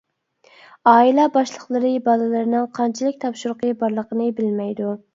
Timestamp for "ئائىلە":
0.91-1.25